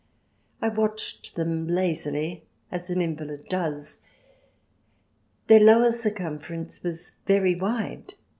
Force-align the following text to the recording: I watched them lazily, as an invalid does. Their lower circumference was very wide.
I 0.63 0.69
watched 0.69 1.35
them 1.35 1.67
lazily, 1.67 2.43
as 2.71 2.89
an 2.89 3.03
invalid 3.03 3.45
does. 3.49 3.99
Their 5.45 5.59
lower 5.59 5.91
circumference 5.91 6.81
was 6.81 7.17
very 7.27 7.53
wide. 7.53 8.15